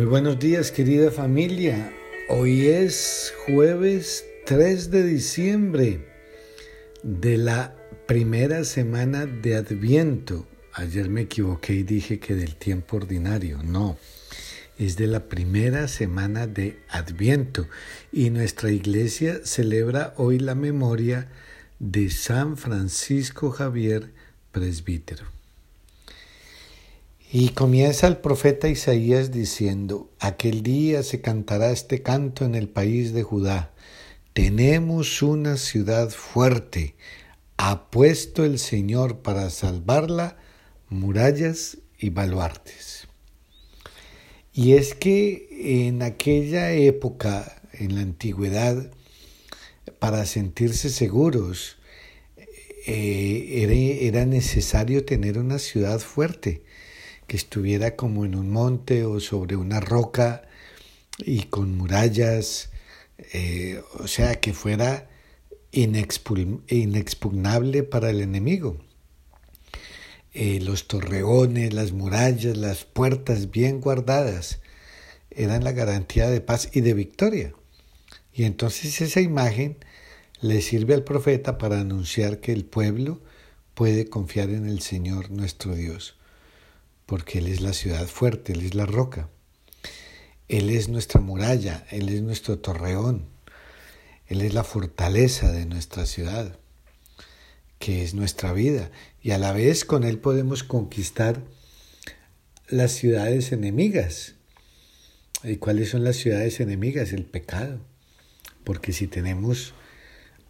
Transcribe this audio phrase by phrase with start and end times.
[0.00, 1.92] Muy buenos días querida familia.
[2.30, 6.08] Hoy es jueves 3 de diciembre
[7.02, 7.76] de la
[8.06, 10.46] primera semana de Adviento.
[10.72, 13.62] Ayer me equivoqué y dije que del tiempo ordinario.
[13.62, 13.98] No,
[14.78, 17.68] es de la primera semana de Adviento
[18.10, 21.28] y nuestra iglesia celebra hoy la memoria
[21.78, 24.14] de San Francisco Javier,
[24.50, 25.39] presbítero.
[27.32, 33.12] Y comienza el profeta Isaías diciendo, aquel día se cantará este canto en el país
[33.12, 33.72] de Judá.
[34.32, 36.96] Tenemos una ciudad fuerte,
[37.56, 40.38] ha puesto el Señor para salvarla
[40.88, 43.06] murallas y baluartes.
[44.52, 48.90] Y es que en aquella época, en la antigüedad,
[50.00, 51.76] para sentirse seguros,
[52.88, 56.64] eh, era necesario tener una ciudad fuerte
[57.30, 60.42] que estuviera como en un monte o sobre una roca
[61.16, 62.70] y con murallas,
[63.32, 65.08] eh, o sea, que fuera
[65.70, 68.78] inexpugnable para el enemigo.
[70.34, 74.58] Eh, los torreones, las murallas, las puertas bien guardadas
[75.30, 77.54] eran la garantía de paz y de victoria.
[78.34, 79.76] Y entonces esa imagen
[80.40, 83.22] le sirve al profeta para anunciar que el pueblo
[83.74, 86.16] puede confiar en el Señor nuestro Dios
[87.10, 89.28] porque Él es la ciudad fuerte, Él es la roca.
[90.46, 93.26] Él es nuestra muralla, Él es nuestro torreón,
[94.28, 96.56] Él es la fortaleza de nuestra ciudad,
[97.80, 98.92] que es nuestra vida.
[99.20, 101.42] Y a la vez con Él podemos conquistar
[102.68, 104.36] las ciudades enemigas.
[105.42, 107.12] ¿Y cuáles son las ciudades enemigas?
[107.12, 107.80] El pecado.
[108.62, 109.74] Porque si tenemos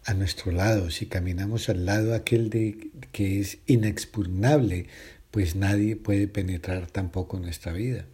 [0.05, 4.85] a nuestro lado, si caminamos al lado aquel de, que es inexpugnable
[5.31, 8.05] pues nadie puede penetrar tampoco nuestra vida,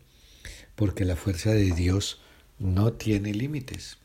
[0.75, 2.21] porque la fuerza de Dios
[2.59, 3.97] no tiene límites.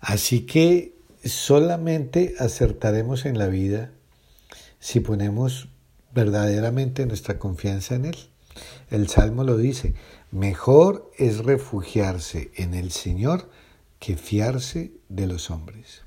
[0.00, 3.90] Así que solamente acertaremos en la vida
[4.78, 5.68] si ponemos
[6.14, 8.16] verdaderamente nuestra confianza en Él.
[8.90, 9.94] El Salmo lo dice,
[10.30, 13.50] mejor es refugiarse en el Señor
[13.98, 16.02] que fiarse de los hombres.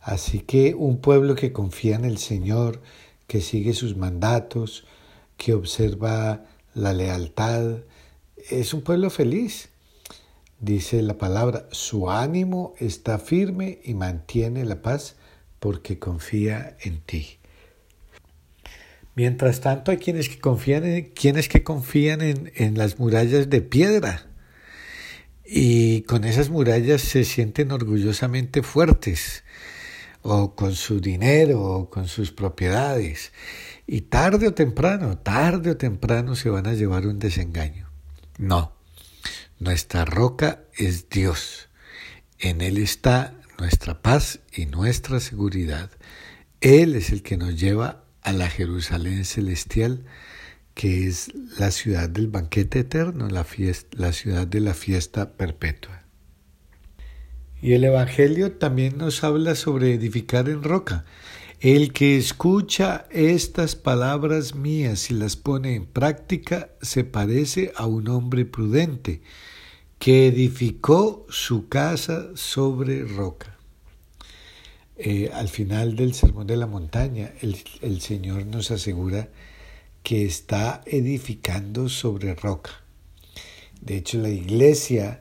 [0.00, 2.80] Así que un pueblo que confía en el Señor,
[3.30, 4.84] que sigue sus mandatos,
[5.36, 7.84] que observa la lealtad.
[8.50, 9.68] Es un pueblo feliz.
[10.58, 15.14] Dice la palabra, su ánimo está firme y mantiene la paz
[15.60, 17.38] porque confía en ti.
[19.14, 23.60] Mientras tanto, hay quienes que confían en, quienes que confían en, en las murallas de
[23.60, 24.26] piedra
[25.44, 29.44] y con esas murallas se sienten orgullosamente fuertes
[30.22, 33.32] o con su dinero o con sus propiedades.
[33.86, 37.90] Y tarde o temprano, tarde o temprano se van a llevar un desengaño.
[38.38, 38.72] No,
[39.58, 41.68] nuestra roca es Dios.
[42.38, 45.90] En Él está nuestra paz y nuestra seguridad.
[46.60, 50.04] Él es el que nos lleva a la Jerusalén celestial,
[50.74, 55.99] que es la ciudad del banquete eterno, la, fiesta, la ciudad de la fiesta perpetua.
[57.62, 61.04] Y el Evangelio también nos habla sobre edificar en roca.
[61.60, 68.08] El que escucha estas palabras mías y las pone en práctica se parece a un
[68.08, 69.20] hombre prudente
[69.98, 73.58] que edificó su casa sobre roca.
[74.96, 79.28] Eh, al final del Sermón de la Montaña, el, el Señor nos asegura
[80.02, 82.70] que está edificando sobre roca.
[83.82, 85.20] De hecho, la iglesia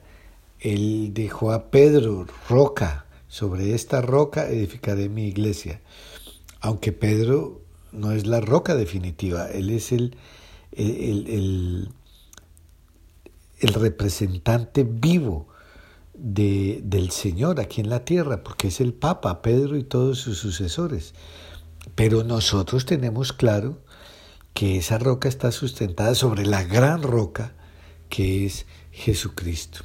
[0.60, 5.82] él dejó a Pedro roca, sobre esta roca edificaré mi iglesia.
[6.62, 7.62] Aunque Pedro
[7.92, 10.18] no es la roca definitiva, él es el,
[10.72, 11.90] el,
[13.62, 15.48] representante vivo
[16.14, 20.38] de, del Señor aquí en la tierra, porque es el Papa, Pedro y todos sus
[20.38, 21.14] sucesores.
[21.96, 23.80] Pero nosotros tenemos claro
[24.54, 27.54] que esa roca está sustentada sobre la gran roca
[28.10, 29.84] que es Jesucristo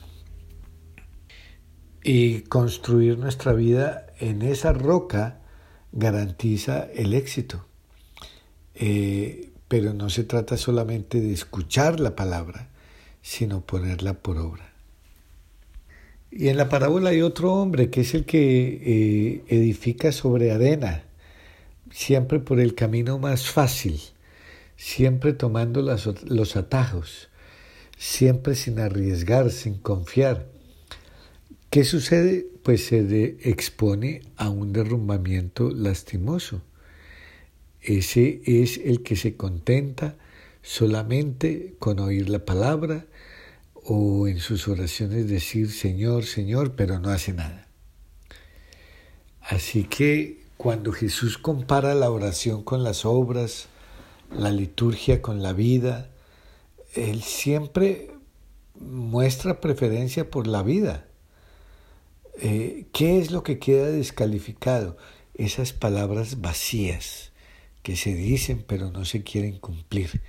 [2.06, 5.41] y construir nuestra vida en esa roca
[5.91, 7.65] garantiza el éxito.
[8.75, 12.69] Eh, pero no se trata solamente de escuchar la palabra,
[13.23, 14.71] sino ponerla por obra.
[16.31, 18.43] Y en la parábola hay otro hombre que es el que
[18.85, 21.05] eh, edifica sobre arena,
[21.91, 23.99] siempre por el camino más fácil,
[24.77, 27.31] siempre tomando los atajos,
[27.97, 30.54] siempre sin arriesgar, sin confiar
[31.75, 32.47] ¿Qué sucede?
[32.62, 36.62] Pues se expone a un derrumbamiento lastimoso.
[37.82, 40.15] Ese es el que se contenta
[40.62, 43.06] solamente con oír la palabra
[43.75, 47.67] o en sus oraciones decir Señor, Señor, pero no hace nada.
[49.41, 53.67] Así que cuando Jesús compara la oración con las obras,
[54.31, 56.09] la liturgia con la vida,
[56.94, 58.12] Él siempre
[58.79, 61.09] muestra preferencia por la vida.
[62.40, 64.96] Eh, ¿Qué es lo que queda descalificado?
[65.34, 67.32] Esas palabras vacías
[67.82, 70.22] que se dicen pero no se quieren cumplir.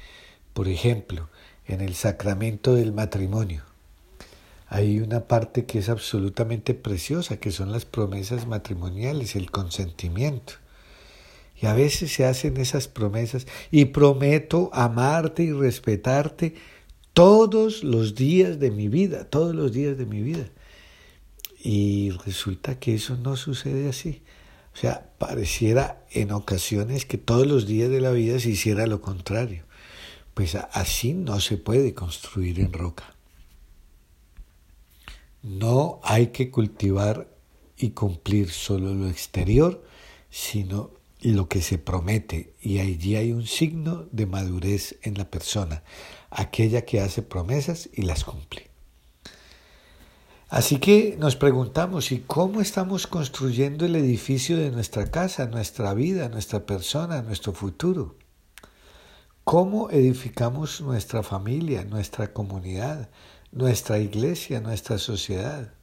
[0.53, 1.29] Por ejemplo,
[1.67, 3.63] en el sacramento del matrimonio.
[4.67, 10.53] Hay una parte que es absolutamente preciosa, que son las promesas matrimoniales, el consentimiento.
[11.61, 16.55] Y a veces se hacen esas promesas y prometo amarte y respetarte
[17.13, 20.49] todos los días de mi vida, todos los días de mi vida.
[21.67, 24.21] Y resulta que eso no sucede así.
[24.75, 29.01] O sea, pareciera en ocasiones que todos los días de la vida se hiciera lo
[29.01, 29.63] contrario.
[30.35, 33.15] Pues así no se puede construir en roca.
[35.41, 37.35] No hay que cultivar
[37.75, 39.83] y cumplir solo lo exterior,
[40.29, 40.91] sino
[41.21, 42.53] lo que se promete.
[42.61, 45.81] Y allí hay un signo de madurez en la persona,
[46.29, 48.74] aquella que hace promesas y las cumple.
[50.49, 56.29] Así que nos preguntamos, ¿y cómo estamos construyendo el edificio de nuestra casa, nuestra vida,
[56.29, 58.15] nuestra persona, nuestro futuro?
[59.43, 63.09] ¿Cómo edificamos nuestra familia, nuestra comunidad,
[63.51, 65.73] nuestra iglesia, nuestra sociedad?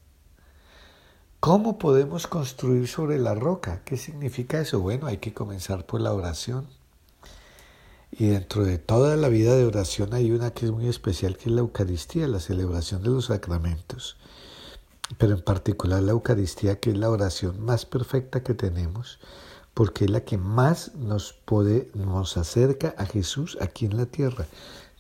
[1.41, 3.83] ¿Cómo podemos construir sobre la roca?
[3.85, 4.79] ¿Qué significa eso?
[4.79, 6.69] Bueno, hay que comenzar por la oración.
[8.13, 11.49] Y dentro de toda la vida de oración hay una que es muy especial, que
[11.49, 14.19] es la Eucaristía, la celebración de los sacramentos.
[15.19, 19.19] Pero en particular la Eucaristía, que es la oración más perfecta que tenemos,
[19.75, 24.47] porque es la que más nos, puede, nos acerca a Jesús aquí en la tierra.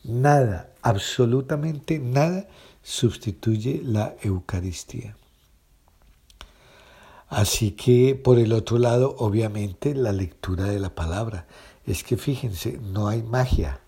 [0.04, 2.46] Nada, absolutamente nada
[2.82, 5.16] sustituye la Eucaristía.
[7.28, 11.46] Así que por el otro lado, obviamente, la lectura de la palabra.
[11.86, 13.80] Es que fíjense, no hay magia.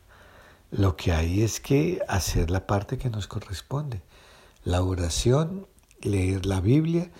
[0.70, 4.00] Lo que hay es que hacer la parte que nos corresponde.
[4.64, 5.66] La oración,
[6.04, 7.10] leer la Biblia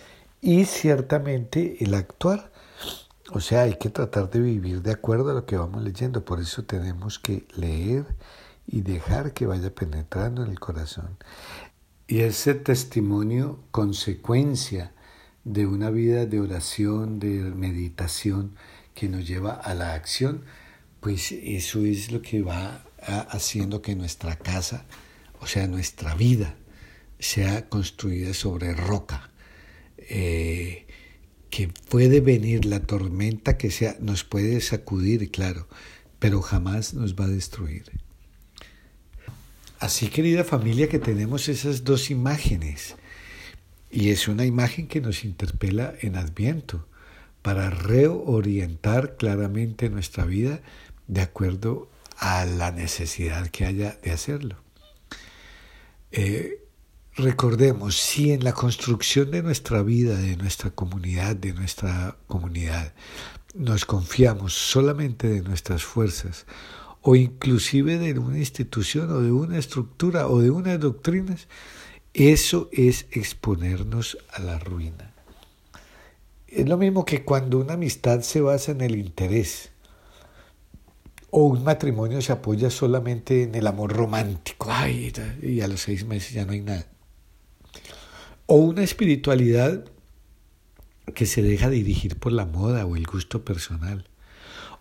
[0.41, 2.53] y ciertamente el actuar.
[3.33, 6.25] O sea, hay que tratar de vivir de acuerdo a lo que vamos leyendo.
[6.25, 8.05] Por eso tenemos que leer
[8.67, 11.17] y dejar que vaya penetrando en el corazón.
[12.07, 14.93] Y ese testimonio, consecuencia
[15.45, 18.57] de una vida de oración, de meditación
[18.95, 20.45] que nos lleva a la acción,
[21.01, 22.83] pues eso es lo que va
[23.29, 24.85] haciendo que nuestra casa,
[25.41, 26.55] o sea, nuestra vida,
[27.25, 29.31] sea construida sobre roca.
[29.97, 30.87] Eh,
[31.49, 35.67] que puede venir la tormenta que sea, nos puede sacudir, claro,
[36.19, 37.85] pero jamás nos va a destruir.
[39.79, 42.97] Así, querida familia, que tenemos esas dos imágenes.
[43.91, 46.87] Y es una imagen que nos interpela en Adviento
[47.41, 50.61] para reorientar claramente nuestra vida
[51.07, 51.89] de acuerdo
[52.19, 54.57] a la necesidad que haya de hacerlo.
[56.11, 56.64] Eh,
[57.17, 62.93] Recordemos, si en la construcción de nuestra vida, de nuestra comunidad, de nuestra comunidad,
[63.55, 66.45] nos confiamos solamente de nuestras fuerzas
[67.03, 71.47] o inclusive de una institución o de una estructura o de unas doctrinas,
[72.15, 75.15] eso es exponernos a la ruina.
[76.49, 79.71] Es lo mismo que cuando una amistad se basa en el interés
[81.31, 86.05] o un matrimonio se apoya solamente en el amor romántico, ay, y a los seis
[86.05, 86.94] meses ya no hay nada
[88.47, 89.85] o una espiritualidad
[91.15, 94.07] que se deja dirigir por la moda o el gusto personal,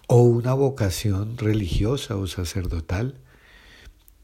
[0.08, 3.20] o una vocación religiosa o sacerdotal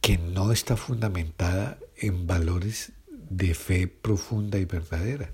[0.01, 2.91] que no está fundamentada en valores
[3.29, 5.31] de fe profunda y verdadera.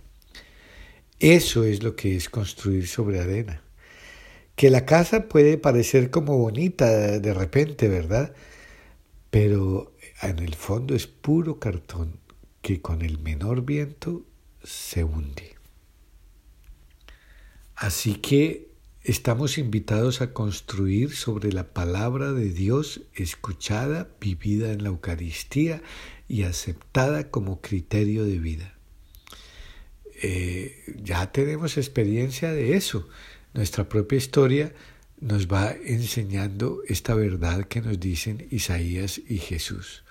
[1.20, 3.62] Eso es lo que es construir sobre arena.
[4.56, 8.34] Que la casa puede parecer como bonita de repente, ¿verdad?
[9.30, 12.25] Pero en el fondo es puro cartón
[12.66, 14.26] que con el menor viento
[14.64, 15.54] se hunde.
[17.76, 18.72] Así que
[19.04, 25.84] estamos invitados a construir sobre la palabra de Dios escuchada, vivida en la Eucaristía
[26.28, 28.74] y aceptada como criterio de vida.
[30.24, 33.08] Eh, ya tenemos experiencia de eso.
[33.54, 34.74] Nuestra propia historia
[35.20, 40.05] nos va enseñando esta verdad que nos dicen Isaías y Jesús.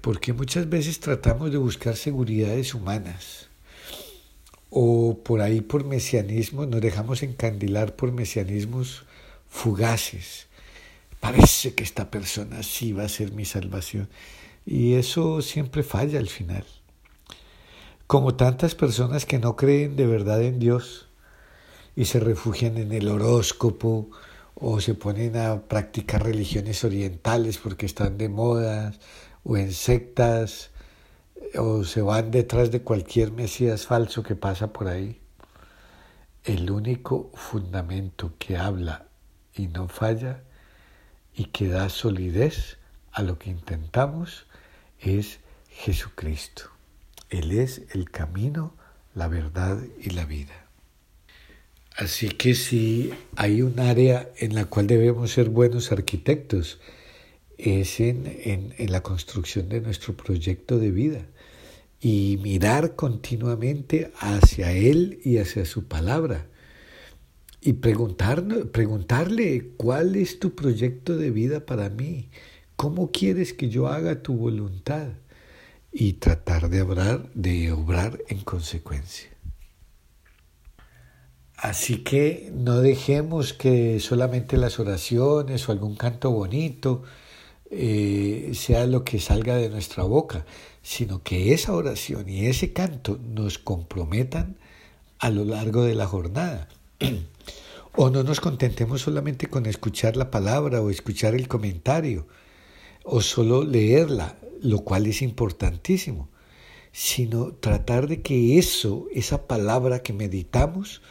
[0.00, 3.48] Porque muchas veces tratamos de buscar seguridades humanas
[4.76, 9.04] o por ahí por mesianismo, nos dejamos encandilar por mesianismos
[9.48, 10.48] fugaces,
[11.20, 14.08] parece que esta persona sí va a ser mi salvación.
[14.66, 16.64] Y eso siempre falla al final.
[18.08, 21.06] Como tantas personas que no creen de verdad en Dios
[21.94, 24.10] y se refugian en el horóscopo
[24.56, 28.92] o se ponen a practicar religiones orientales porque están de moda
[29.44, 30.70] o en sectas
[31.56, 35.20] o se van detrás de cualquier mesías falso que pasa por ahí.
[36.42, 39.06] El único fundamento que habla
[39.54, 40.42] y no falla
[41.34, 42.78] y que da solidez
[43.12, 44.46] a lo que intentamos
[44.98, 46.64] es Jesucristo.
[47.30, 48.74] Él es el camino,
[49.14, 50.66] la verdad y la vida.
[51.96, 56.80] Así que si hay un área en la cual debemos ser buenos arquitectos,
[57.58, 61.26] es en, en, en la construcción de nuestro proyecto de vida
[62.00, 66.46] y mirar continuamente hacia Él y hacia su palabra
[67.64, 72.28] y preguntar, preguntarle cuál es tu proyecto de vida para mí,
[72.76, 75.08] cómo quieres que yo haga tu voluntad
[75.90, 79.30] y tratar de obrar, de obrar en consecuencia.
[81.56, 87.02] Así que no dejemos que solamente las oraciones o algún canto bonito
[87.76, 90.46] eh, sea lo que salga de nuestra boca,
[90.82, 94.56] sino que esa oración y ese canto nos comprometan
[95.18, 96.68] a lo largo de la jornada.
[97.96, 102.26] O no nos contentemos solamente con escuchar la palabra o escuchar el comentario
[103.04, 106.28] o solo leerla, lo cual es importantísimo,
[106.90, 111.02] sino tratar de que eso, esa palabra que meditamos,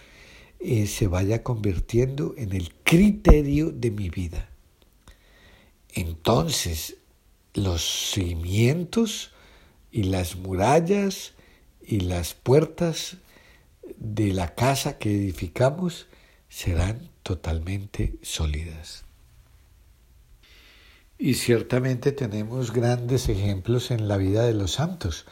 [0.59, 4.49] eh, se vaya convirtiendo en el criterio de mi vida.
[5.93, 6.97] Entonces,
[7.53, 9.31] los cimientos
[9.91, 11.33] y las murallas
[11.81, 13.17] y las puertas
[13.97, 16.07] de la casa que edificamos
[16.49, 19.05] serán totalmente sólidas.
[21.17, 25.25] Y ciertamente tenemos grandes ejemplos en la vida de los santos,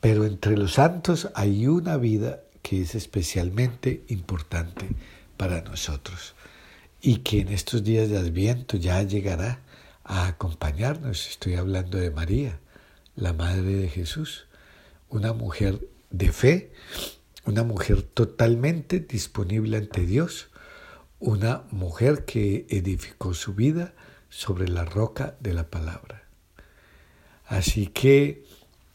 [0.00, 4.88] pero entre los santos hay una vida que es especialmente importante
[5.36, 6.34] para nosotros
[7.00, 9.60] y que en estos días de Adviento ya llegará
[10.08, 11.28] a acompañarnos.
[11.28, 12.58] Estoy hablando de María,
[13.14, 14.46] la Madre de Jesús,
[15.08, 16.72] una mujer de fe,
[17.44, 20.48] una mujer totalmente disponible ante Dios,
[21.20, 23.94] una mujer que edificó su vida
[24.30, 26.24] sobre la roca de la palabra.
[27.46, 28.44] Así que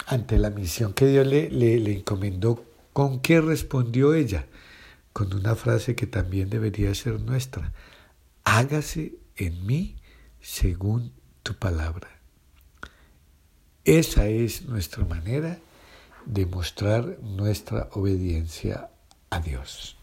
[0.08, 4.48] ante la misión que Dios le, le, encomendó, ¿con qué respondió ella?
[5.12, 7.72] Con una frase que también debería ser nuestra.
[8.44, 9.96] Hágase en mí
[10.44, 12.10] según tu palabra.
[13.86, 15.58] Esa es nuestra manera
[16.26, 18.90] de mostrar nuestra obediencia
[19.30, 19.98] a Dios.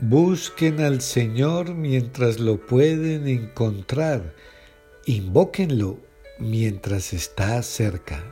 [0.00, 4.32] Busquen al Señor mientras lo pueden encontrar.
[5.06, 5.98] Invóquenlo
[6.38, 8.22] mientras está cerca.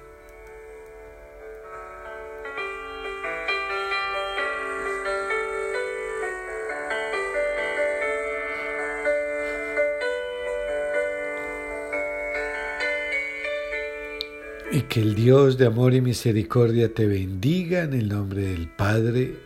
[14.71, 19.46] Y que el Dios de amor y misericordia te bendiga en el nombre del Padre,